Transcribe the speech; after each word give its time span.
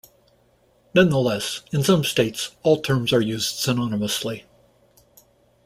Nonetheless, 0.95 1.61
in 1.71 1.83
some 1.83 2.03
states, 2.03 2.55
all 2.63 2.81
terms 2.81 3.13
are 3.13 3.21
used 3.21 3.57
synonymously. 3.63 4.45